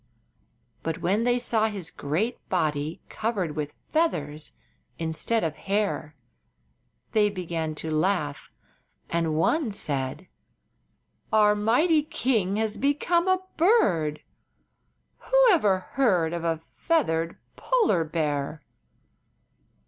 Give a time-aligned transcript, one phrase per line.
[0.81, 4.51] But when they saw his great body covered with feathers
[4.97, 6.15] instead of hair
[7.11, 8.49] they began to laugh,
[9.11, 10.27] and one said:
[11.31, 14.21] "Our mighty king has become a bird!
[15.19, 18.63] Who ever before heard of a feathered polar bear?"